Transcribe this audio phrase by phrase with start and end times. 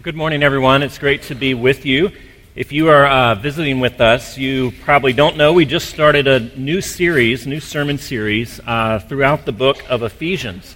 [0.00, 0.82] Well, good morning, everyone.
[0.82, 2.10] It's great to be with you.
[2.54, 6.40] If you are uh, visiting with us, you probably don't know we just started a
[6.58, 10.74] new series, new sermon series, uh, throughout the book of Ephesians.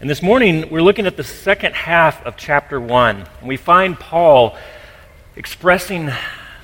[0.00, 3.26] And this morning, we're looking at the second half of chapter 1.
[3.40, 4.56] And we find Paul
[5.36, 6.10] expressing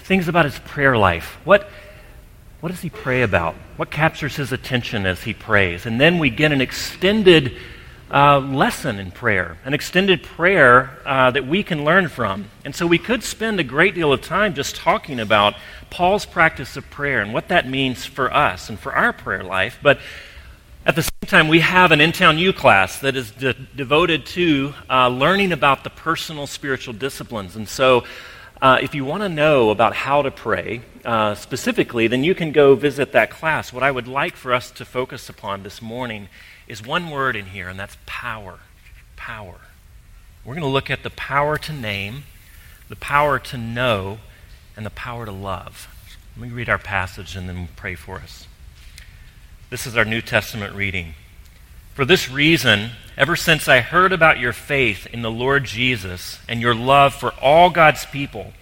[0.05, 1.37] things about his prayer life.
[1.45, 1.69] What,
[2.61, 3.55] what does he pray about?
[3.77, 5.85] What captures his attention as he prays?
[5.85, 7.59] And then we get an extended
[8.11, 12.47] uh, lesson in prayer, an extended prayer uh, that we can learn from.
[12.65, 15.55] And so we could spend a great deal of time just talking about
[15.91, 19.79] Paul's practice of prayer and what that means for us and for our prayer life.
[19.83, 19.99] But
[20.87, 24.25] at the same time, we have an in town U class that is de- devoted
[24.27, 27.57] to uh, learning about the personal spiritual disciplines.
[27.57, 28.05] And so
[28.63, 32.53] uh, if you want to know about how to pray uh, specifically, then you can
[32.53, 33.73] go visit that class.
[33.73, 36.29] What I would like for us to focus upon this morning
[36.69, 38.61] is one word in here, and that's power.
[39.17, 39.57] Power.
[40.45, 42.25] We're going to look at the power to name,
[42.89, 44.19] the power to know,
[44.77, 45.89] and the power to love.
[46.37, 48.47] Let me read our passage and then pray for us.
[49.71, 51.15] This is our New Testament reading.
[51.95, 56.61] For this reason, ever since I heard about your faith in the Lord Jesus and
[56.61, 58.53] your love for all God's people,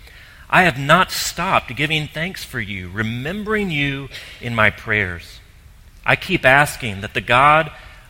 [0.48, 4.08] I have not stopped giving thanks for you, remembering you
[4.41, 5.41] in my prayers.
[6.05, 7.70] I keep asking that the God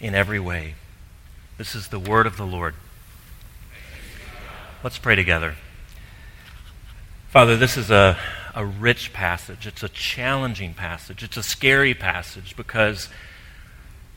[0.00, 0.74] in every way.
[1.58, 2.74] This is the word of the Lord.
[4.82, 5.54] Let's pray together.
[7.28, 8.18] Father, this is a,
[8.54, 9.66] a rich passage.
[9.66, 11.22] It's a challenging passage.
[11.22, 13.08] It's a scary passage because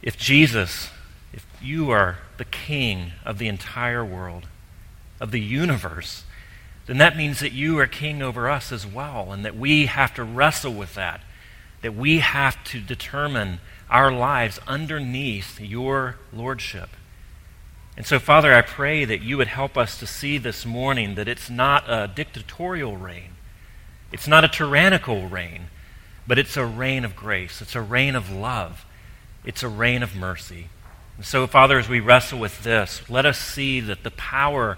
[0.02, 0.90] if Jesus,
[1.34, 4.48] if you are the king of the entire world,
[5.20, 6.24] of the universe,
[6.86, 10.14] then that means that you are king over us as well, and that we have
[10.16, 11.22] to wrestle with that,
[11.82, 16.90] that we have to determine our lives underneath your lordship.
[17.98, 21.28] And so, Father, I pray that you would help us to see this morning that
[21.28, 23.32] it's not a dictatorial reign,
[24.12, 25.68] it's not a tyrannical reign,
[26.26, 28.86] but it's a reign of grace, it's a reign of love,
[29.44, 30.70] it's a reign of mercy.
[31.18, 34.78] And so, Father, as we wrestle with this, let us see that the power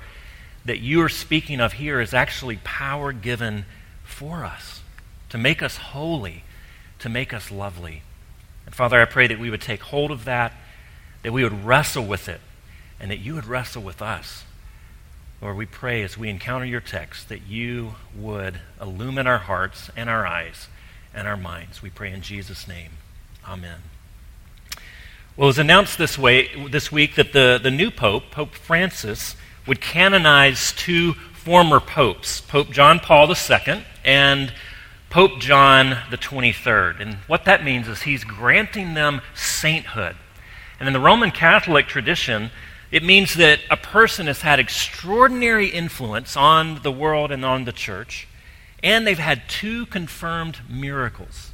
[0.65, 3.65] that you are speaking of here is actually power given
[4.03, 4.81] for us
[5.29, 6.43] to make us holy,
[6.99, 8.01] to make us lovely.
[8.65, 10.53] And Father, I pray that we would take hold of that,
[11.23, 12.41] that we would wrestle with it,
[12.99, 14.43] and that you would wrestle with us.
[15.41, 20.09] Lord, we pray as we encounter your text that you would illumine our hearts and
[20.09, 20.67] our eyes
[21.13, 21.81] and our minds.
[21.81, 22.91] We pray in Jesus' name.
[23.47, 23.79] Amen.
[25.35, 29.35] Well, it was announced this, way, this week that the, the new Pope, Pope Francis,
[29.65, 34.53] would canonize two former popes, Pope John Paul II and
[35.11, 37.01] Pope John the 23rd.
[37.01, 40.15] And what that means is he's granting them sainthood.
[40.79, 42.49] And in the Roman Catholic tradition,
[42.91, 47.71] it means that a person has had extraordinary influence on the world and on the
[47.71, 48.27] church,
[48.81, 51.51] and they've had two confirmed miracles.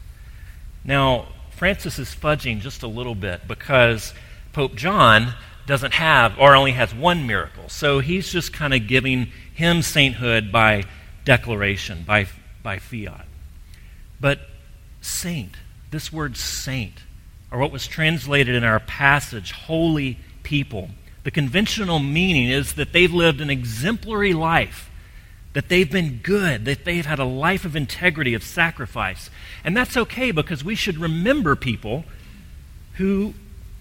[0.83, 4.13] Now, Francis is fudging just a little bit because
[4.53, 5.33] Pope John
[5.65, 7.69] doesn't have, or only has one miracle.
[7.69, 10.85] So he's just kind of giving him sainthood by
[11.25, 12.27] declaration, by,
[12.63, 13.26] by fiat.
[14.19, 14.39] But
[15.01, 15.55] saint,
[15.91, 17.03] this word saint,
[17.51, 20.89] or what was translated in our passage, holy people,
[21.23, 24.89] the conventional meaning is that they've lived an exemplary life,
[25.53, 29.29] that they've been good, that they've had a life of integrity, of sacrifice.
[29.63, 32.05] And that's okay because we should remember people
[32.93, 33.33] who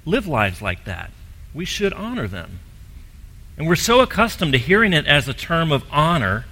[0.05, 1.11] live lives like that.
[1.55, 2.61] We should honor them.
[3.57, 6.45] And we're so accustomed to hearing it as a term of honor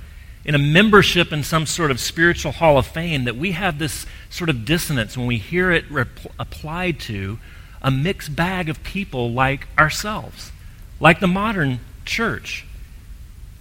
[0.45, 4.07] in a membership in some sort of spiritual hall of fame that we have this
[4.29, 6.09] sort of dissonance when we hear it rep-
[6.39, 7.39] applied to
[7.81, 10.53] a mixed bag of people like ourselves,
[11.01, 12.67] like the modern church.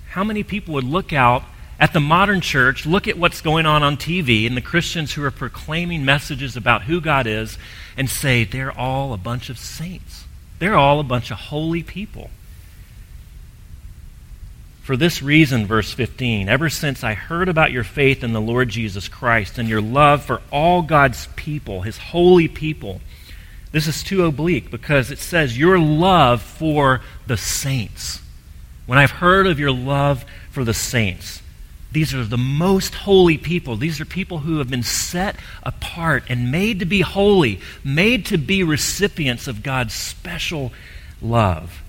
[0.10, 1.44] how many people would look out
[1.80, 5.24] at the modern church, look at what's going on on TV and the Christians who
[5.24, 7.58] are proclaiming messages about who God is,
[7.98, 10.26] and say they're all a bunch of saints?
[10.60, 12.30] They're all a bunch of holy people.
[14.84, 18.68] For this reason, verse 15, ever since I heard about your faith in the Lord
[18.68, 23.00] Jesus Christ and your love for all God's people, his holy people,
[23.72, 28.22] this is too oblique because it says your love for the saints.
[28.86, 31.42] When I've heard of your love for the saints,
[31.94, 33.78] these are the most holy people.
[33.78, 38.38] These are people who have been set apart and made to be holy, made to
[38.38, 40.74] be recipients of God's special
[41.22, 41.82] love.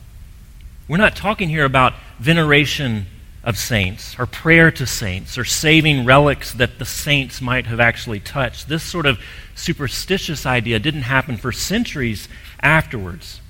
[0.86, 3.06] We're not talking here about veneration
[3.42, 8.20] of saints, or prayer to saints, or saving relics that the saints might have actually
[8.20, 8.68] touched.
[8.68, 9.18] This sort of
[9.54, 12.28] superstitious idea didn't happen for centuries
[12.60, 13.40] afterwards.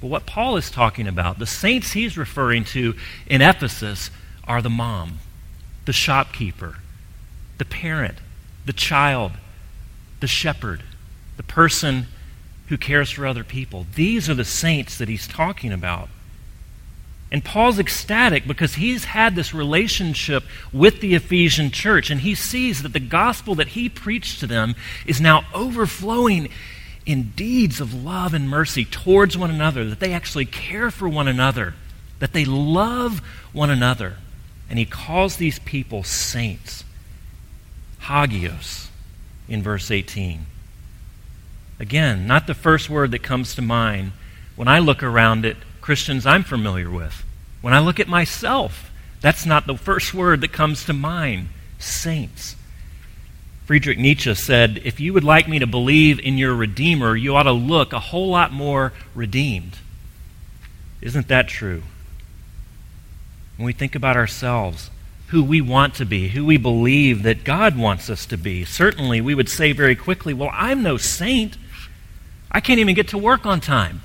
[0.00, 2.94] But what Paul is talking about, the saints he's referring to
[3.26, 4.10] in Ephesus,
[4.44, 5.18] are the mom,
[5.84, 6.76] the shopkeeper,
[7.58, 8.18] the parent,
[8.64, 9.32] the child,
[10.20, 10.82] the shepherd,
[11.36, 12.06] the person
[12.68, 13.86] who cares for other people.
[13.94, 16.08] These are the saints that he's talking about.
[17.32, 20.42] And Paul's ecstatic because he's had this relationship
[20.72, 24.74] with the Ephesian church, and he sees that the gospel that he preached to them
[25.06, 26.48] is now overflowing
[27.06, 31.28] in deeds of love and mercy towards one another, that they actually care for one
[31.28, 31.74] another,
[32.18, 33.20] that they love
[33.52, 34.16] one another.
[34.68, 36.84] And he calls these people saints,
[38.00, 38.88] hagios,
[39.48, 40.46] in verse 18.
[41.78, 44.12] Again, not the first word that comes to mind
[44.54, 45.56] when I look around at
[45.90, 47.24] Christians I'm familiar with.
[47.62, 51.48] When I look at myself, that's not the first word that comes to mind
[51.80, 52.54] saints.
[53.64, 57.42] Friedrich Nietzsche said, If you would like me to believe in your Redeemer, you ought
[57.42, 59.78] to look a whole lot more redeemed.
[61.00, 61.82] Isn't that true?
[63.56, 64.90] When we think about ourselves,
[65.30, 69.20] who we want to be, who we believe that God wants us to be, certainly
[69.20, 71.56] we would say very quickly, Well, I'm no saint.
[72.48, 74.02] I can't even get to work on time.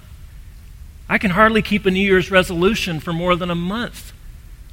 [1.07, 4.11] I can hardly keep a New Year's resolution for more than a month.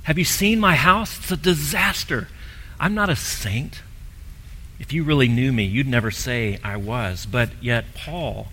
[0.04, 1.18] Have you seen my house?
[1.18, 2.28] It's a disaster.
[2.80, 3.82] I'm not a saint.
[4.80, 7.26] If you really knew me, you'd never say I was.
[7.26, 8.48] But yet, Paul,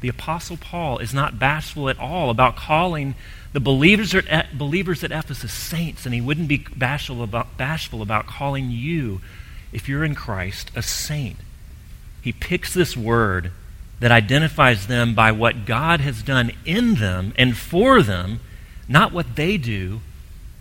[0.00, 3.14] the Apostle Paul, is not bashful at all about calling
[3.52, 8.26] the believers at, believers at Ephesus saints, and he wouldn't be bashful about, bashful about
[8.26, 9.20] calling you,
[9.72, 11.36] if you're in Christ, a saint.
[12.22, 13.52] He picks this word
[14.00, 18.40] that identifies them by what God has done in them and for them,
[18.88, 20.00] not what they do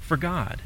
[0.01, 0.61] for God.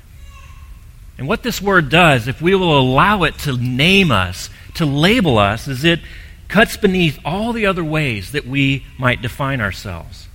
[1.18, 5.38] And what this word does, if we will allow it to name us, to label
[5.38, 6.00] us, is it
[6.48, 10.28] cuts beneath all the other ways that we might define ourselves.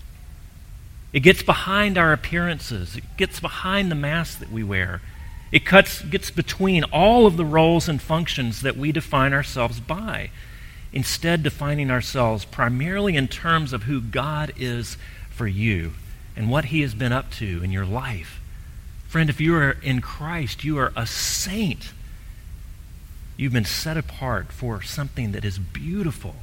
[1.13, 5.01] It gets behind our appearances, it gets behind the mask that we wear.
[5.51, 10.31] It cuts, gets between all of the roles and functions that we define ourselves by,
[10.93, 14.97] instead, defining ourselves primarily in terms of who God is
[15.31, 15.93] for you
[16.37, 18.41] and what He has been up to in your life.
[19.09, 21.93] Friend, if you are in Christ, you are a saint.
[23.37, 26.37] You've been set apart for something that is beautiful.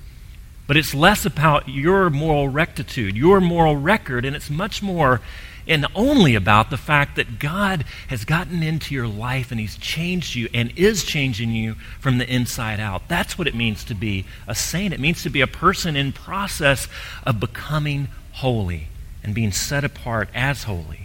[0.67, 5.21] But it's less about your moral rectitude, your moral record, and it's much more
[5.67, 10.35] and only about the fact that God has gotten into your life and He's changed
[10.35, 13.07] you and is changing you from the inside out.
[13.07, 14.93] That's what it means to be a saint.
[14.93, 16.87] It means to be a person in process
[17.23, 18.87] of becoming holy
[19.23, 21.04] and being set apart as holy.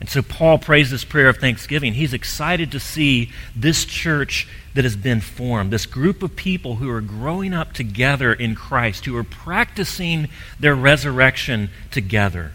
[0.00, 1.94] And so Paul prays this prayer of thanksgiving.
[1.94, 6.88] He's excited to see this church that has been formed, this group of people who
[6.88, 10.28] are growing up together in Christ, who are practicing
[10.60, 12.52] their resurrection together.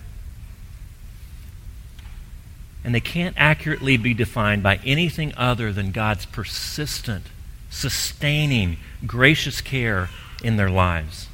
[2.85, 7.25] And they can't accurately be defined by anything other than God's persistent,
[7.69, 10.09] sustaining, gracious care
[10.43, 11.27] in their lives.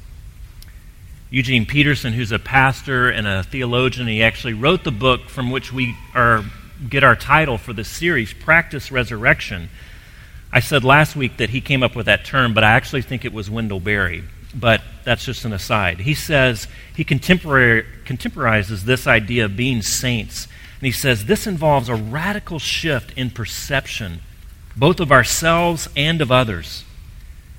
[1.32, 5.72] Eugene Peterson, who's a pastor and a theologian, he actually wrote the book from which
[5.72, 6.44] we are,
[6.88, 9.68] get our title for this series, Practice Resurrection.
[10.52, 13.24] I said last week that he came up with that term, but I actually think
[13.24, 14.24] it was Wendell Berry.
[14.52, 16.00] But that's just an aside.
[16.00, 20.48] He says he contemporary, contemporizes this idea of being saints.
[20.80, 24.22] And he says this involves a radical shift in perception,
[24.76, 26.84] both of ourselves and of others.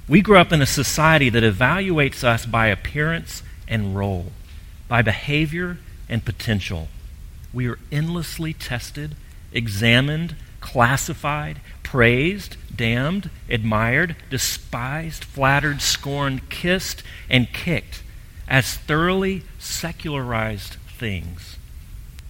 [0.10, 4.28] We grow up in a society that evaluates us by appearance and role,
[4.88, 6.90] by behavior and potential.
[7.52, 9.16] We are endlessly tested,
[9.52, 18.04] examined, classified, praised, damned, admired, despised, flattered, scorned, kissed, and kicked
[18.48, 21.58] as thoroughly secularized things.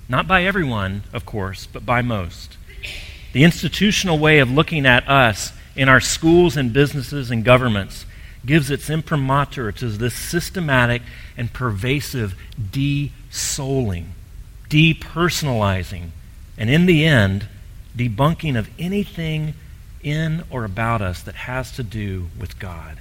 [0.07, 2.57] Not by everyone, of course, but by most.
[3.33, 8.05] The institutional way of looking at us in our schools and businesses and governments
[8.45, 11.01] gives its imprimatur to this systematic
[11.37, 12.35] and pervasive
[12.71, 14.05] de-souling,
[14.69, 16.09] depersonalizing,
[16.57, 17.47] and in the end,
[17.95, 19.53] debunking of anything
[20.03, 22.97] in or about us that has to do with God.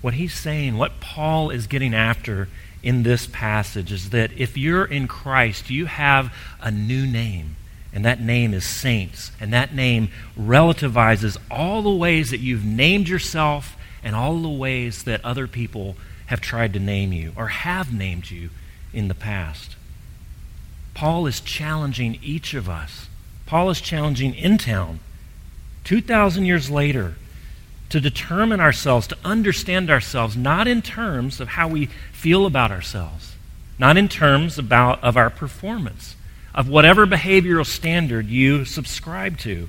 [0.00, 2.48] What he's saying, what Paul is getting after
[2.82, 7.56] in this passage, is that if you're in Christ, you have a new name.
[7.96, 9.32] And that name is saints.
[9.40, 13.74] And that name relativizes all the ways that you've named yourself
[14.04, 18.30] and all the ways that other people have tried to name you or have named
[18.30, 18.50] you
[18.92, 19.76] in the past.
[20.92, 23.06] Paul is challenging each of us.
[23.46, 25.00] Paul is challenging in town,
[25.84, 27.14] 2,000 years later,
[27.88, 33.36] to determine ourselves, to understand ourselves, not in terms of how we feel about ourselves,
[33.78, 36.14] not in terms about, of our performance,
[36.56, 39.68] of whatever behavioral standard you subscribe to.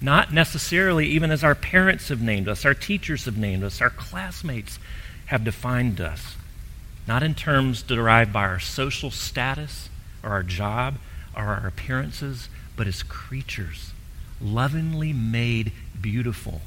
[0.00, 3.90] Not necessarily even as our parents have named us, our teachers have named us, our
[3.90, 4.78] classmates
[5.26, 6.36] have defined us.
[7.06, 9.88] Not in terms derived by our social status
[10.22, 10.96] or our job
[11.36, 13.90] or our appearances, but as creatures,
[14.40, 16.60] lovingly made beautiful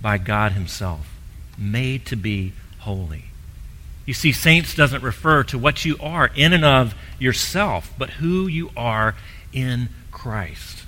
[0.00, 1.14] by God Himself,
[1.56, 3.26] made to be holy.
[4.06, 8.46] You see, saints doesn't refer to what you are in and of yourself, but who
[8.46, 9.14] you are
[9.52, 10.84] in Christ.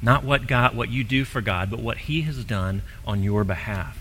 [0.00, 3.42] Not what God, what you do for God, but what He has done on your
[3.42, 3.98] behalf.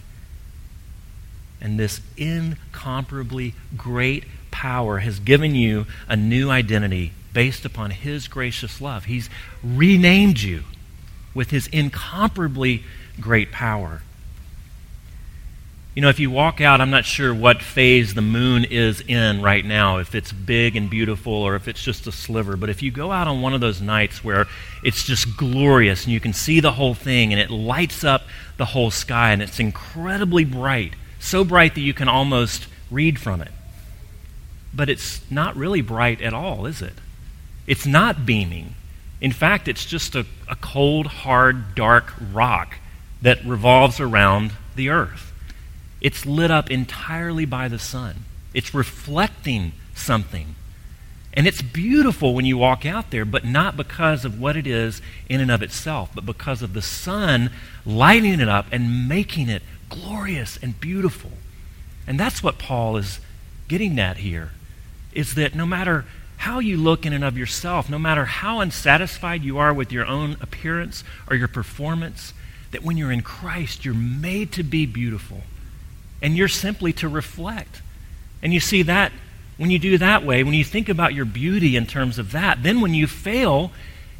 [1.61, 8.81] And this incomparably great power has given you a new identity based upon His gracious
[8.81, 9.05] love.
[9.05, 9.29] He's
[9.63, 10.63] renamed you
[11.33, 12.83] with His incomparably
[13.19, 14.01] great power.
[15.95, 19.43] You know, if you walk out, I'm not sure what phase the moon is in
[19.43, 22.57] right now, if it's big and beautiful or if it's just a sliver.
[22.57, 24.47] But if you go out on one of those nights where
[24.83, 28.23] it's just glorious and you can see the whole thing and it lights up
[28.57, 33.39] the whole sky and it's incredibly bright, so bright that you can almost read from
[33.39, 33.51] it.
[34.73, 36.95] But it's not really bright at all, is it?
[37.67, 38.73] It's not beaming.
[39.21, 42.79] In fact, it's just a, a cold, hard, dark rock
[43.21, 45.32] that revolves around the earth.
[46.03, 48.25] It's lit up entirely by the sun.
[48.53, 50.55] It's reflecting something.
[51.33, 55.01] And it's beautiful when you walk out there, but not because of what it is
[55.27, 57.49] in and of itself, but because of the sun
[57.85, 61.31] lighting it up and making it glorious and beautiful.
[62.05, 63.19] And that's what Paul is
[63.67, 64.51] getting at here
[65.13, 66.05] is that no matter
[66.37, 70.05] how you look in and of yourself, no matter how unsatisfied you are with your
[70.05, 72.33] own appearance or your performance,
[72.71, 75.43] that when you're in Christ, you're made to be beautiful
[76.23, 77.81] and you're simply to reflect.
[78.41, 79.11] And you see that
[79.57, 82.63] when you do that way, when you think about your beauty in terms of that,
[82.63, 83.71] then when you fail,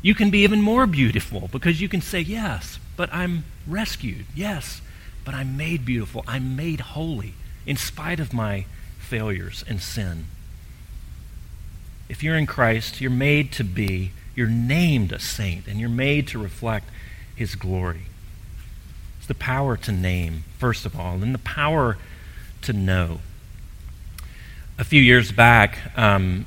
[0.01, 4.25] you can be even more beautiful because you can say, Yes, but I'm rescued.
[4.35, 4.81] Yes,
[5.25, 6.23] but I'm made beautiful.
[6.27, 7.33] I'm made holy
[7.65, 8.65] in spite of my
[8.99, 10.25] failures and sin.
[12.09, 16.27] If you're in Christ, you're made to be, you're named a saint, and you're made
[16.27, 16.89] to reflect
[17.35, 18.03] his glory.
[19.23, 21.97] It's the power to name, first of all, and the power
[22.63, 23.21] to know.
[24.77, 26.45] A few years back, um,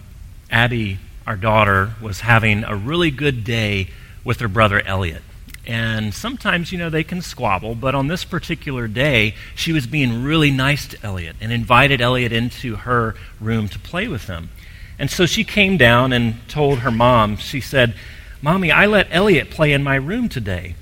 [0.51, 3.89] Abby, our daughter, was having a really good day
[4.25, 5.23] with her brother Elliot.
[5.67, 10.23] And sometimes, you know, they can squabble, but on this particular day, she was being
[10.23, 14.51] really nice to Elliot and invited Elliot into her room to play with him.
[14.99, 17.95] And so she came down and told her mom, she said,
[18.43, 20.75] Mommy, I let Elliot play in my room today.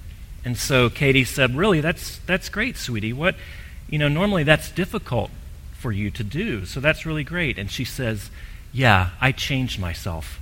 [0.44, 3.12] And so Katie said, Really, that's, that's great, sweetie.
[3.12, 3.36] What,
[3.88, 5.30] you know, normally that's difficult
[5.78, 6.64] for you to do.
[6.64, 7.58] So that's really great.
[7.58, 8.30] And she says,
[8.72, 10.40] Yeah, I changed myself.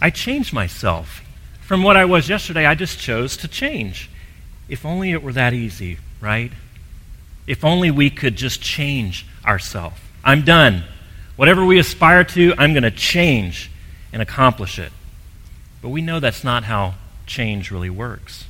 [0.00, 1.22] I changed myself.
[1.62, 4.10] From what I was yesterday, I just chose to change.
[4.68, 6.52] If only it were that easy, right?
[7.46, 9.96] If only we could just change ourselves.
[10.24, 10.84] I'm done.
[11.36, 13.70] Whatever we aspire to, I'm going to change
[14.12, 14.92] and accomplish it.
[15.82, 16.94] But we know that's not how
[17.26, 18.44] change really works.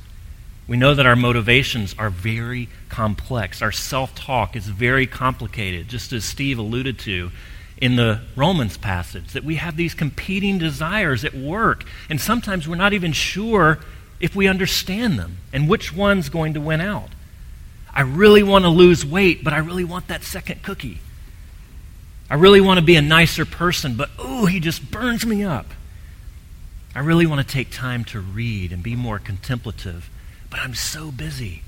[0.67, 3.61] We know that our motivations are very complex.
[3.61, 7.31] Our self talk is very complicated, just as Steve alluded to
[7.77, 12.75] in the Romans passage, that we have these competing desires at work, and sometimes we're
[12.75, 13.79] not even sure
[14.19, 17.09] if we understand them and which one's going to win out.
[17.93, 20.99] I really want to lose weight, but I really want that second cookie.
[22.29, 25.67] I really want to be a nicer person, but ooh, he just burns me up.
[26.93, 30.09] I really want to take time to read and be more contemplative
[30.49, 31.61] but I'm so busy.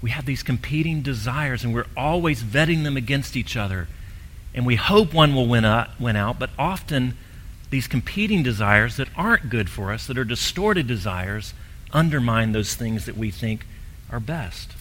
[0.00, 3.88] We have these competing desires, and we're always vetting them against each other.
[4.54, 5.64] and we hope one will win,
[5.98, 7.16] win out, but often
[7.70, 11.54] these competing desires that aren't good for us, that are distorted desires,
[11.92, 13.66] undermine those things that we think
[14.10, 14.72] are best.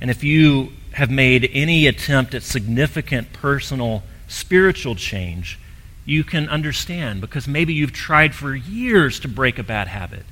[0.00, 5.58] And if you have made any attempt at significant personal spiritual change,
[6.06, 10.24] you can understand because maybe you've tried for years to break a bad habit.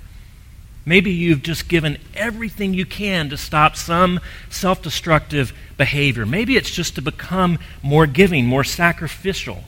[0.87, 6.27] Maybe you've just given everything you can to stop some self destructive behavior.
[6.27, 9.65] Maybe it's just to become more giving, more sacrificial.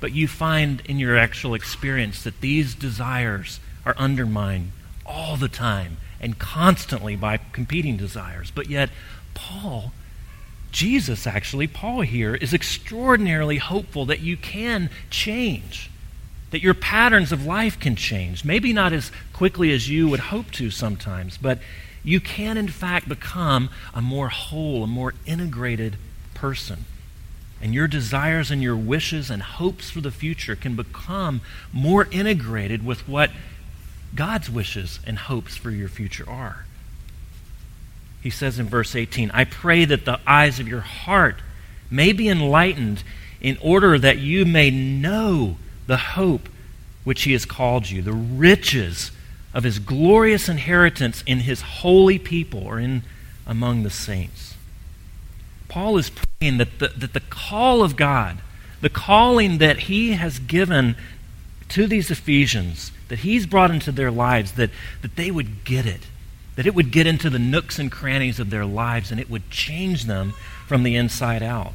[0.00, 4.72] But you find in your actual experience that these desires are undermined
[5.04, 8.50] all the time and constantly by competing desires.
[8.50, 8.90] But yet,
[9.34, 9.92] Paul,
[10.70, 15.90] Jesus actually, Paul here, is extraordinarily hopeful that you can change
[16.54, 18.44] that your patterns of life can change.
[18.44, 21.58] Maybe not as quickly as you would hope to sometimes, but
[22.04, 25.96] you can, in fact, become a more whole, a more integrated
[26.32, 26.84] person.
[27.60, 31.40] And your desires and your wishes and hopes for the future can become
[31.72, 33.32] more integrated with what
[34.14, 36.66] God's wishes and hopes for your future are.
[38.22, 41.40] He says in verse 18, I pray that the eyes of your heart
[41.90, 43.02] may be enlightened
[43.40, 46.48] in order that you may know the hope
[47.04, 49.10] which he has called you, the riches
[49.52, 53.02] of his glorious inheritance in his holy people or in
[53.46, 54.54] among the saints.
[55.68, 58.38] Paul is praying that the, that the call of God,
[58.80, 60.96] the calling that he has given
[61.70, 64.70] to these Ephesians, that he's brought into their lives, that,
[65.02, 66.06] that they would get it,
[66.56, 69.50] that it would get into the nooks and crannies of their lives and it would
[69.50, 70.32] change them
[70.66, 71.74] from the inside out.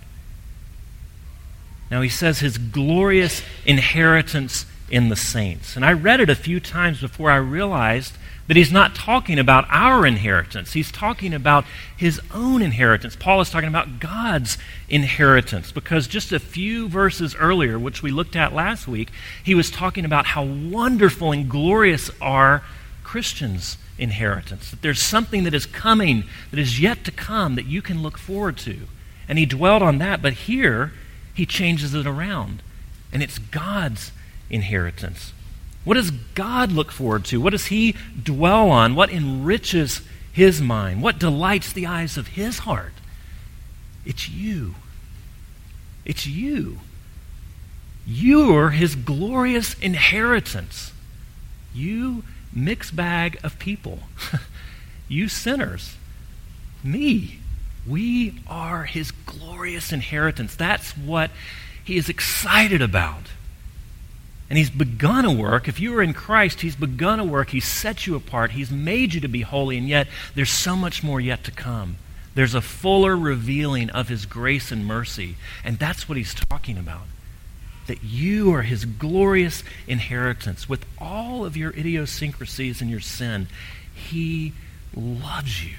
[1.91, 5.75] Now, he says his glorious inheritance in the saints.
[5.75, 8.13] And I read it a few times before I realized
[8.47, 10.73] that he's not talking about our inheritance.
[10.73, 11.65] He's talking about
[11.95, 13.15] his own inheritance.
[13.15, 14.57] Paul is talking about God's
[14.89, 19.11] inheritance because just a few verses earlier, which we looked at last week,
[19.43, 22.63] he was talking about how wonderful and glorious are
[23.03, 24.71] Christians' inheritance.
[24.71, 28.17] That there's something that is coming, that is yet to come, that you can look
[28.17, 28.79] forward to.
[29.27, 30.91] And he dwelled on that, but here
[31.39, 32.61] he changes it around.
[33.13, 34.11] And it's God's
[34.49, 35.31] inheritance.
[35.85, 37.39] What does God look forward to?
[37.39, 38.93] What does He dwell on?
[38.93, 40.01] What enriches
[40.33, 41.01] His mind?
[41.01, 42.91] What delights the eyes of His heart?
[44.05, 44.75] It's you.
[46.03, 46.79] It's you.
[48.05, 50.91] You're His glorious inheritance.
[51.73, 53.99] You mixed bag of people.
[55.07, 55.95] you sinners.
[56.83, 57.39] Me.
[57.87, 60.55] We are his glorious inheritance.
[60.55, 61.31] That's what
[61.83, 63.23] he is excited about.
[64.49, 65.67] And he's begun a work.
[65.67, 67.51] If you are in Christ, he's begun a work.
[67.51, 68.51] He's set you apart.
[68.51, 71.97] He's made you to be holy, and yet there's so much more yet to come.
[72.33, 75.35] There's a fuller revealing of his grace and mercy.
[75.63, 77.03] And that's what he's talking about.
[77.87, 80.67] That you are his glorious inheritance.
[80.67, 83.47] With all of your idiosyncrasies and your sin,
[83.93, 84.53] he
[84.95, 85.77] loves you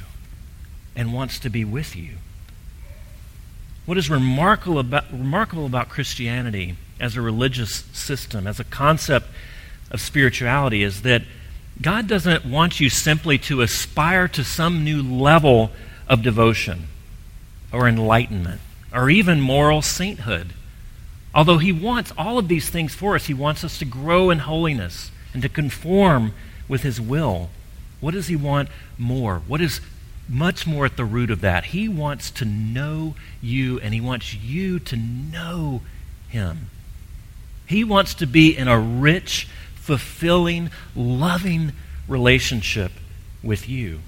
[0.94, 2.16] and wants to be with you.
[3.86, 9.26] What is remarkable about, remarkable about Christianity as a religious system, as a concept
[9.90, 11.22] of spirituality, is that
[11.80, 15.70] God doesn't want you simply to aspire to some new level
[16.08, 16.88] of devotion
[17.72, 18.60] or enlightenment
[18.92, 20.52] or even moral sainthood.
[21.34, 24.40] Although He wants all of these things for us, He wants us to grow in
[24.40, 26.32] holiness and to conform
[26.68, 27.50] with His will.
[28.00, 29.42] What does He want more?
[29.46, 29.80] What is
[30.30, 31.66] much more at the root of that?
[31.66, 35.82] He wants to know you, and He wants you to know
[36.28, 36.70] Him.
[37.66, 41.72] He wants to be in a rich, fulfilling, loving
[42.08, 42.92] relationship
[43.42, 44.00] with you.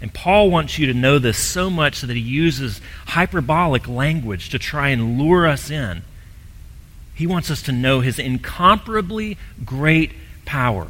[0.00, 4.58] And Paul wants you to know this so much that he uses hyperbolic language to
[4.58, 6.02] try and lure us in.
[7.14, 10.12] He wants us to know his incomparably great
[10.44, 10.88] power.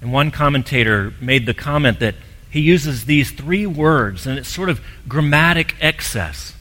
[0.00, 2.16] And one commentator made the comment that
[2.50, 6.54] he uses these three words, and it's sort of grammatic excess.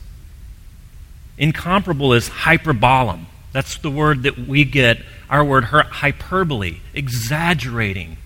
[1.37, 3.25] Incomparable is hyperbolum.
[3.53, 8.17] That's the word that we get, our word hyperbole, exaggerating.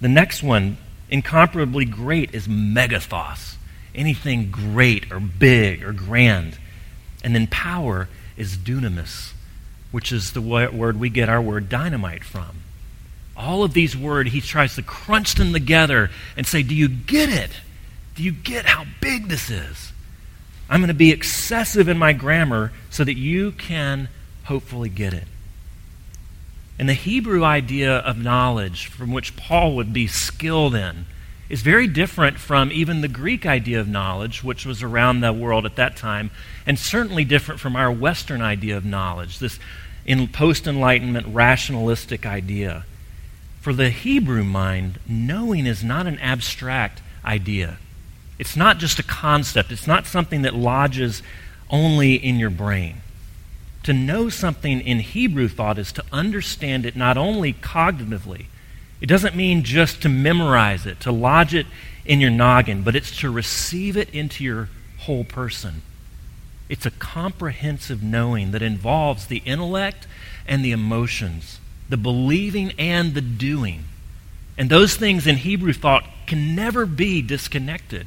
[0.00, 3.56] The next one, incomparably great, is megathos.
[3.94, 6.58] Anything great or big or grand.
[7.22, 9.32] And then power is dunamis,
[9.90, 12.62] which is the word we get our word dynamite from.
[13.40, 17.30] All of these words, he tries to crunch them together and say, Do you get
[17.30, 17.50] it?
[18.14, 19.92] Do you get how big this is?
[20.68, 24.08] I'm going to be excessive in my grammar so that you can
[24.44, 25.24] hopefully get it.
[26.78, 31.06] And the Hebrew idea of knowledge, from which Paul would be skilled in,
[31.48, 35.66] is very different from even the Greek idea of knowledge, which was around the world
[35.66, 36.30] at that time,
[36.66, 39.58] and certainly different from our Western idea of knowledge, this
[40.04, 42.84] in post Enlightenment rationalistic idea.
[43.60, 47.78] For the Hebrew mind, knowing is not an abstract idea.
[48.38, 51.22] It's not just a concept, it's not something that lodges
[51.68, 53.02] only in your brain.
[53.82, 58.46] To know something in Hebrew thought is to understand it not only cognitively,
[59.00, 61.66] it doesn't mean just to memorize it, to lodge it
[62.04, 64.68] in your noggin, but it's to receive it into your
[65.00, 65.82] whole person.
[66.68, 70.06] It's a comprehensive knowing that involves the intellect
[70.46, 71.58] and the emotions,
[71.90, 73.84] the believing and the doing.
[74.56, 78.06] And those things in Hebrew thought can never be disconnected.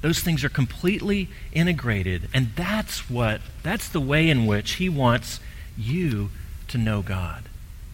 [0.00, 2.28] Those things are completely integrated.
[2.32, 5.38] And that's what, that's the way in which he wants
[5.76, 6.30] you
[6.68, 7.44] to know God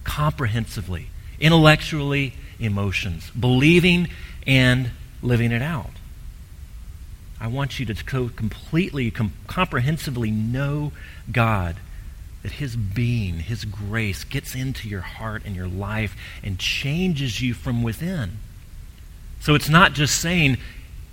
[0.04, 1.08] comprehensively,
[1.40, 4.08] intellectually, emotions, believing
[4.46, 5.90] and living it out.
[7.40, 10.92] I want you to co- completely, com- comprehensively know
[11.30, 11.76] God,
[12.46, 17.54] that His being, His grace gets into your heart and your life and changes you
[17.54, 18.38] from within.
[19.40, 20.58] So it's not just saying,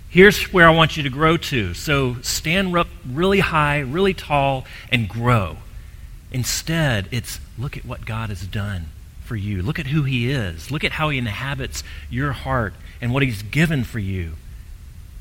[0.08, 1.74] here's where I want you to grow to.
[1.74, 5.56] So stand up really high, really tall, and grow.
[6.30, 8.86] Instead, it's look at what God has done
[9.24, 9.60] for you.
[9.60, 10.70] Look at who He is.
[10.70, 14.34] Look at how He inhabits your heart and what He's given for you.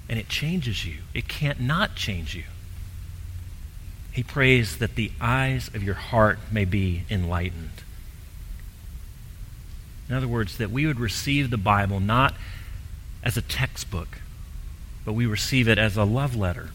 [0.07, 0.97] And it changes you.
[1.15, 2.43] It can't not change you.
[4.13, 7.71] He prays that the eyes of your heart may be enlightened.
[10.07, 12.35] In other words, that we would receive the Bible not
[13.23, 14.19] as a textbook,
[15.03, 16.69] but we receive it as a love letter.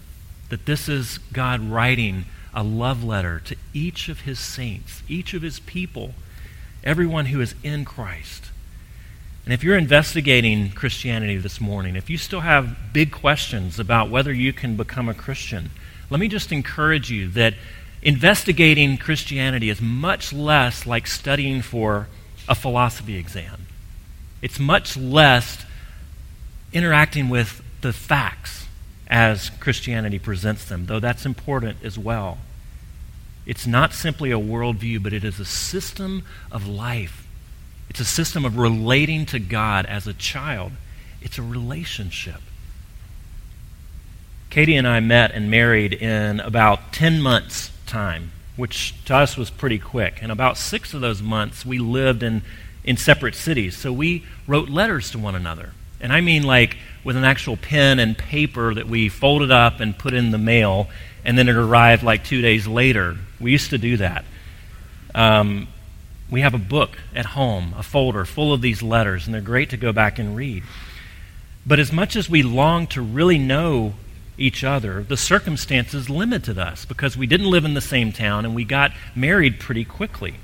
[0.49, 5.43] That this is God writing a love letter to each of his saints, each of
[5.43, 6.15] his people,
[6.83, 8.47] everyone who is in Christ.
[9.45, 14.33] And if you're investigating Christianity this morning, if you still have big questions about whether
[14.33, 15.71] you can become a Christian,
[16.11, 17.55] let me just encourage you that
[18.03, 22.09] investigating Christianity is much less like studying for
[22.49, 23.67] a philosophy exam.
[24.41, 25.65] It's much less
[26.73, 28.67] interacting with the facts
[29.09, 32.39] as Christianity presents them, though that's important as well.
[33.47, 37.27] It's not simply a worldview, but it is a system of life.
[37.89, 40.73] It's a system of relating to God as a child.
[41.23, 42.43] It's a relationship.
[44.51, 49.51] Katie and I met and married in about 10 months' time, which to us was
[49.51, 50.21] pretty quick.
[50.23, 52.43] And about six of those months, we lived in,
[52.83, 53.77] in separate cities.
[53.77, 55.73] So we wrote letters to one another.
[56.01, 59.99] And I mean like with an actual pen and paper that we folded up and
[59.99, 60.89] put in the mail,
[61.25, 63.19] and then it arrived like two days later.
[63.39, 64.25] We used to do that.
[65.15, 65.69] Um,
[66.31, 69.71] we have a book at home, a folder full of these letters, and they're great
[69.71, 70.63] to go back and read.
[71.67, 73.95] But as much as we long to really know
[74.39, 78.55] each other, the circumstances limited us because we didn't live in the same town and
[78.55, 80.37] we got married pretty quickly.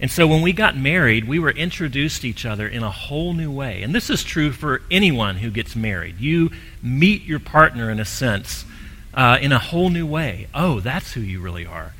[0.00, 3.32] And so when we got married, we were introduced to each other in a whole
[3.32, 3.82] new way.
[3.82, 6.20] And this is true for anyone who gets married.
[6.20, 6.50] You
[6.82, 8.64] meet your partner, in a sense,
[9.12, 10.46] uh, in a whole new way.
[10.54, 11.94] Oh, that's who you really are.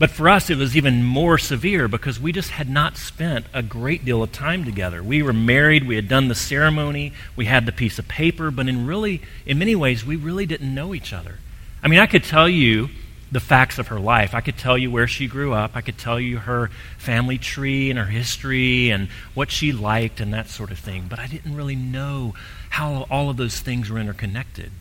[0.00, 3.62] But for us, it was even more severe because we just had not spent a
[3.62, 5.02] great deal of time together.
[5.02, 8.66] We were married, we had done the ceremony, we had the piece of paper, but
[8.66, 11.36] in really, in many ways, we really didn't know each other.
[11.82, 12.88] I mean, I could tell you
[13.30, 14.34] the facts of her life.
[14.34, 15.72] I could tell you where she grew up.
[15.74, 20.32] I could tell you her family tree and her history and what she liked and
[20.32, 21.08] that sort of thing.
[21.10, 22.34] But I didn't really know
[22.70, 24.72] how all of those things were interconnected.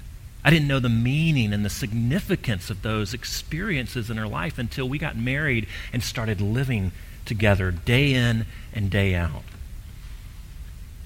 [0.44, 4.88] I didn't know the meaning and the significance of those experiences in her life until
[4.88, 6.92] we got married and started living
[7.26, 9.44] together day in and day out.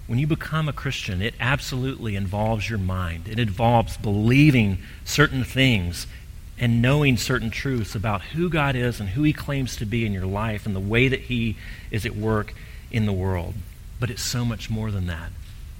[0.05, 3.27] When you become a Christian, it absolutely involves your mind.
[3.27, 6.05] It involves believing certain things
[6.59, 10.13] and knowing certain truths about who God is and who He claims to be in
[10.13, 11.55] your life and the way that He
[11.89, 12.53] is at work
[12.91, 13.55] in the world.
[13.99, 15.31] But it's so much more than that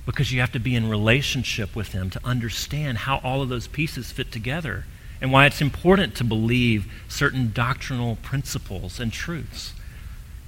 [0.06, 3.68] because you have to be in relationship with Him to understand how all of those
[3.68, 4.86] pieces fit together
[5.22, 9.74] and why it's important to believe certain doctrinal principles and truths.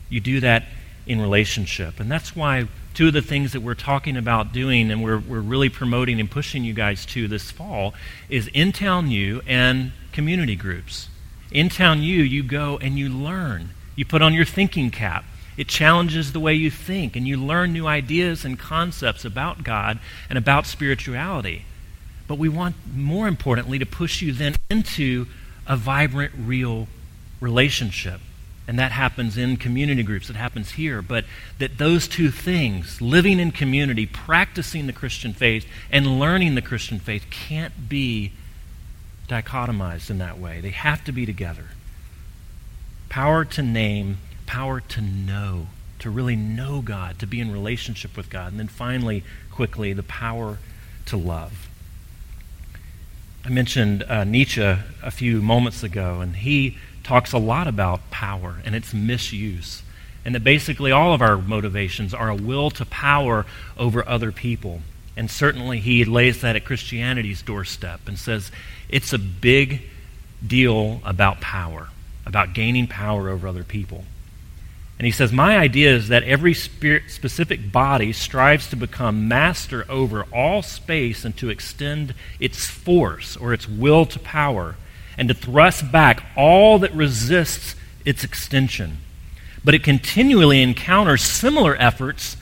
[0.09, 0.65] You do that
[1.07, 1.99] in relationship.
[1.99, 5.39] And that's why two of the things that we're talking about doing and we're, we're
[5.39, 7.93] really promoting and pushing you guys to this fall
[8.29, 11.09] is in town you and community groups.
[11.51, 13.69] In Town U, you go and you learn.
[13.95, 15.23] You put on your thinking cap.
[15.57, 19.99] It challenges the way you think, and you learn new ideas and concepts about God
[20.29, 21.65] and about spirituality.
[22.27, 25.27] But we want, more importantly, to push you then into
[25.67, 26.87] a vibrant, real
[27.39, 28.19] relationship
[28.67, 31.01] And that happens in community groups, it happens here.
[31.01, 31.25] But
[31.59, 36.99] that those two things, living in community, practicing the Christian faith, and learning the Christian
[36.99, 38.31] faith, can't be
[39.27, 40.61] dichotomized in that way.
[40.61, 41.65] They have to be together.
[43.09, 45.67] Power to name, power to know,
[45.99, 48.51] to really know God, to be in relationship with God.
[48.51, 50.59] And then finally, quickly, the power
[51.07, 51.69] to love.
[53.43, 58.61] I mentioned uh, Nietzsche a few moments ago, and he talks a lot about power
[58.65, 59.83] and its misuse.
[60.25, 63.45] And that basically all of our motivations are a will to power
[63.77, 64.81] over other people.
[65.15, 68.51] And certainly he lays that at Christianity's doorstep and says
[68.89, 69.83] it's a big
[70.45, 71.89] deal about power,
[72.25, 74.05] about gaining power over other people.
[74.97, 79.85] And he says, My idea is that every spirit, specific body strives to become master
[79.89, 84.75] over all space and to extend its force or its will to power
[85.17, 88.99] and to thrust back all that resists its extension.
[89.63, 92.37] But it continually encounters similar efforts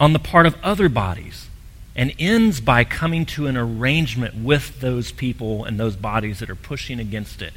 [0.00, 1.48] on the part of other bodies
[1.94, 6.56] and ends by coming to an arrangement with those people and those bodies that are
[6.56, 7.52] pushing against it.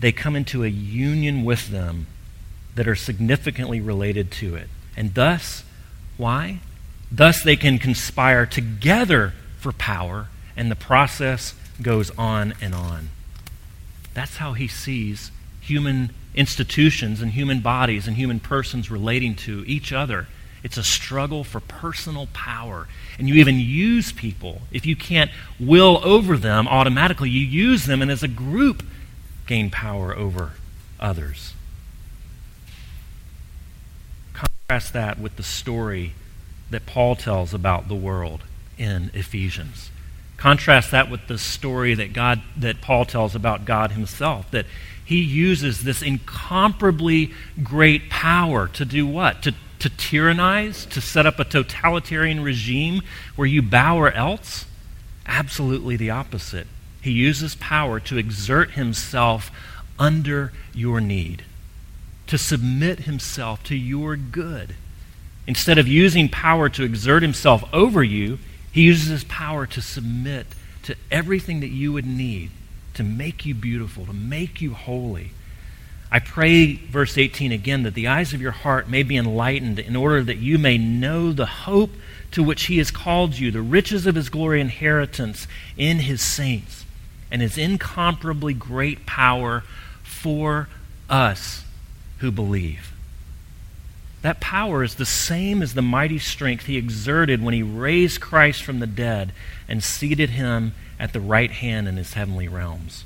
[0.00, 2.06] They come into a union with them
[2.74, 4.68] that are significantly related to it.
[4.96, 5.64] And thus,
[6.16, 6.60] why?
[7.10, 13.10] Thus, they can conspire together for power, and the process goes on and on.
[14.14, 19.92] That's how he sees human institutions and human bodies and human persons relating to each
[19.92, 20.26] other.
[20.62, 22.88] It's a struggle for personal power.
[23.18, 24.62] And you even use people.
[24.72, 28.82] If you can't will over them automatically, you use them and as a group
[29.46, 30.52] gain power over
[30.98, 31.52] others.
[34.68, 36.14] Contrast that with the story
[36.70, 38.44] that Paul tells about the world
[38.78, 39.90] in Ephesians.
[40.38, 44.64] Contrast that with the story that God that Paul tells about God himself that
[45.04, 49.42] he uses this incomparably great power to do what?
[49.42, 53.02] To to tyrannize, to set up a totalitarian regime
[53.36, 54.64] where you bow or else?
[55.26, 56.66] Absolutely the opposite.
[57.02, 59.50] He uses power to exert himself
[59.98, 61.44] under your need,
[62.26, 64.74] to submit himself to your good.
[65.46, 68.38] Instead of using power to exert himself over you,
[68.72, 70.46] he uses his power to submit
[70.82, 72.50] to everything that you would need
[72.94, 75.30] to make you beautiful, to make you holy.
[76.10, 79.96] I pray, verse 18 again, that the eyes of your heart may be enlightened in
[79.96, 81.90] order that you may know the hope
[82.30, 86.84] to which he has called you, the riches of his glory inheritance in his saints,
[87.30, 89.64] and his incomparably great power
[90.02, 90.68] for
[91.10, 91.63] us
[92.18, 92.92] who believe.
[94.22, 98.62] That power is the same as the mighty strength he exerted when he raised Christ
[98.62, 99.32] from the dead
[99.68, 103.04] and seated him at the right hand in his heavenly realms.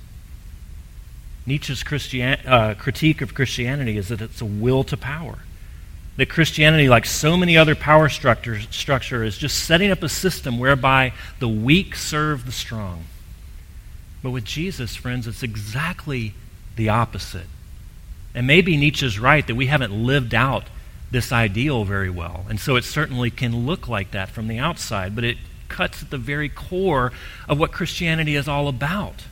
[1.45, 5.39] Nietzsche's Christian, uh, critique of Christianity is that it's a will to power.
[6.19, 10.59] That Christianity, like so many other power structures, structure, is just setting up a system
[10.59, 13.07] whereby the weak serve the strong.
[14.23, 16.35] But with Jesus, friends, it's exactly
[16.77, 17.47] the opposite.
[18.35, 20.65] And maybe Nietzsche's right that we haven't lived out
[21.11, 22.45] this ideal very well.
[22.49, 25.39] And so it certainly can look like that from the outside, but it
[25.69, 27.13] cuts at the very core
[27.49, 29.25] of what Christianity is all about.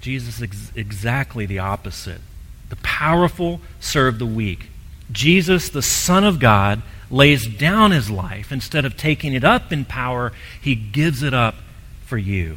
[0.00, 2.20] Jesus is exactly the opposite.
[2.68, 4.68] The powerful serve the weak.
[5.12, 8.50] Jesus, the Son of God, lays down his life.
[8.50, 11.54] Instead of taking it up in power, he gives it up
[12.06, 12.56] for you.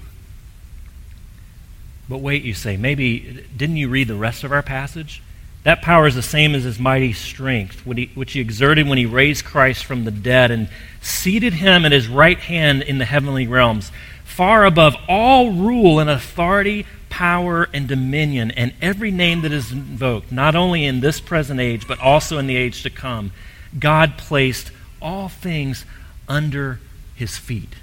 [2.07, 5.21] But wait, you say, maybe didn't you read the rest of our passage?
[5.63, 9.45] That power is the same as his mighty strength, which he exerted when he raised
[9.45, 10.69] Christ from the dead and
[11.01, 13.91] seated him at his right hand in the heavenly realms,
[14.23, 20.31] far above all rule and authority, power, and dominion, and every name that is invoked,
[20.31, 23.31] not only in this present age, but also in the age to come.
[23.79, 24.69] God placed
[25.01, 25.83] all things
[26.27, 26.79] under
[27.15, 27.73] his feet.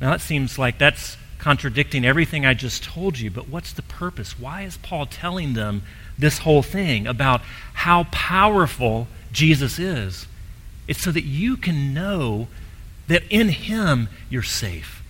[0.00, 4.36] Now, that seems like that's contradicting everything I just told you, but what's the purpose?
[4.36, 5.84] Why is Paul telling them
[6.18, 7.40] this whole thing about
[7.72, 10.26] how powerful Jesus is?
[10.88, 12.48] It's so that you can know
[13.06, 15.04] that in him you're safe.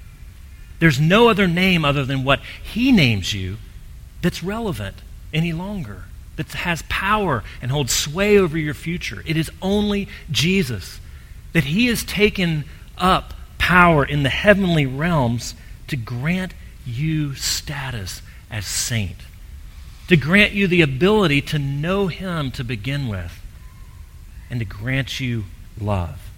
[0.79, 3.57] There's no other name other than what he names you
[4.21, 4.97] that's relevant
[5.33, 6.05] any longer,
[6.37, 9.23] that has power and holds sway over your future.
[9.25, 11.01] It is only Jesus.
[11.55, 12.67] That he has taken
[12.99, 15.55] up power in the heavenly realms
[15.89, 19.17] to grant you status as saint,
[20.09, 23.41] to grant you the ability to know Him to begin with,
[24.51, 25.45] and to grant you
[25.81, 26.31] love.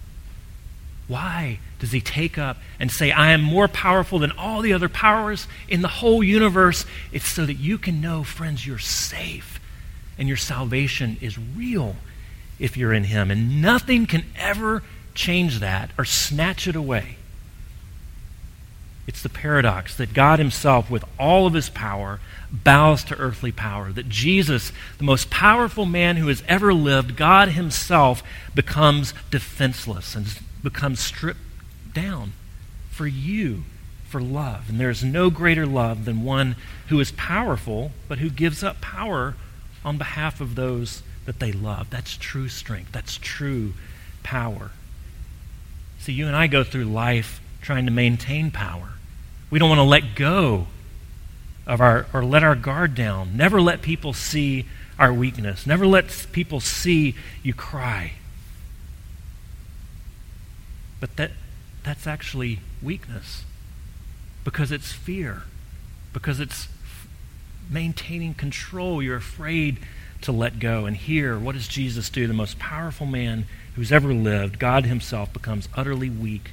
[1.06, 4.90] Why does he take up and say, I am more powerful than all the other
[4.90, 6.84] powers in the whole universe?
[7.12, 9.58] It's so that you can know, friends, you're safe
[10.18, 11.96] and your salvation is real
[12.58, 13.30] if you're in him.
[13.30, 14.82] And nothing can ever
[15.14, 17.16] change that or snatch it away.
[19.08, 22.20] It's the paradox that God Himself, with all of His power,
[22.52, 23.90] bows to earthly power.
[23.90, 28.22] That Jesus, the most powerful man who has ever lived, God Himself,
[28.54, 31.40] becomes defenseless and becomes stripped
[31.94, 32.34] down
[32.90, 33.64] for you,
[34.06, 34.68] for love.
[34.68, 36.54] And there is no greater love than one
[36.88, 39.36] who is powerful, but who gives up power
[39.86, 41.88] on behalf of those that they love.
[41.88, 42.92] That's true strength.
[42.92, 43.72] That's true
[44.22, 44.72] power.
[45.98, 48.97] See, you and I go through life trying to maintain power.
[49.50, 50.66] We don't want to let go
[51.66, 53.36] of our, or let our guard down.
[53.36, 54.66] Never let people see
[54.98, 55.66] our weakness.
[55.66, 58.12] Never let people see you cry.
[61.00, 61.32] But that,
[61.84, 63.44] that's actually weakness
[64.44, 65.42] because it's fear,
[66.12, 66.68] because it's
[67.70, 69.02] maintaining control.
[69.02, 69.78] You're afraid
[70.22, 70.86] to let go.
[70.86, 72.26] And here, what does Jesus do?
[72.26, 76.50] The most powerful man who's ever lived, God Himself, becomes utterly weak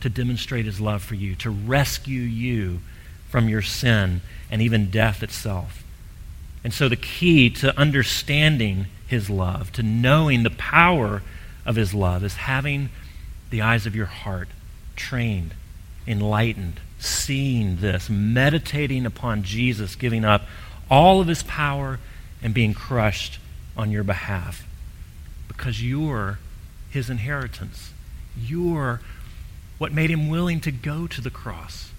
[0.00, 2.80] to demonstrate His love for you, to rescue you
[3.28, 5.84] from your sin and even death itself.
[6.64, 11.22] And so, the key to understanding His love, to knowing the power
[11.64, 12.90] of His love, is having
[13.50, 14.48] the eyes of your heart
[14.96, 15.54] trained,
[16.06, 20.42] enlightened, seeing this, meditating upon Jesus giving up
[20.90, 21.98] all of His power
[22.42, 23.38] and being crushed
[23.76, 24.66] on your behalf.
[25.46, 26.38] Because you're
[26.90, 27.92] his inheritance.
[28.36, 29.00] You're
[29.78, 31.90] what made him willing to go to the cross.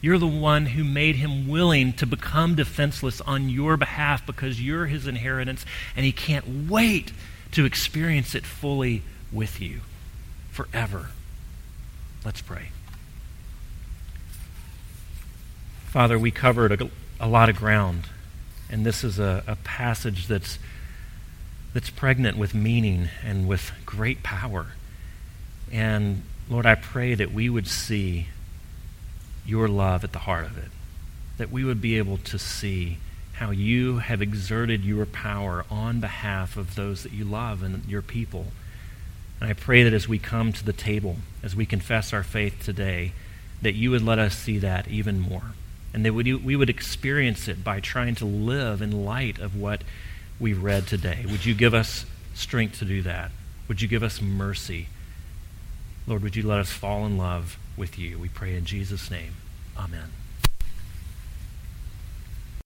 [0.00, 4.86] You're the one who made him willing to become defenseless on your behalf because you're
[4.86, 5.64] his inheritance,
[5.96, 7.12] and he can't wait
[7.52, 9.80] to experience it fully with you
[10.50, 11.10] forever.
[12.24, 12.68] Let's pray.
[15.86, 18.08] Father, we covered a, a lot of ground
[18.74, 20.58] and this is a, a passage that's,
[21.72, 24.72] that's pregnant with meaning and with great power.
[25.70, 28.28] And Lord, I pray that we would see
[29.46, 30.70] your love at the heart of it,
[31.38, 32.98] that we would be able to see
[33.34, 38.02] how you have exerted your power on behalf of those that you love and your
[38.02, 38.46] people.
[39.40, 42.62] And I pray that as we come to the table, as we confess our faith
[42.62, 43.12] today,
[43.62, 45.54] that you would let us see that even more
[45.92, 49.82] and that we would experience it by trying to live in light of what
[50.40, 51.24] we've read today.
[51.30, 52.04] Would you give us
[52.34, 53.30] strength to do that?
[53.68, 54.88] Would you give us mercy?
[56.06, 58.18] Lord, would you let us fall in love with you?
[58.18, 59.36] We pray in Jesus' name.
[59.76, 60.10] Amen.